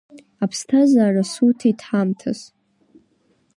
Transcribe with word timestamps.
Аԥсҭазаара 0.43 1.23
суҭеит 1.31 1.79
ҳамҭас… 1.87 2.39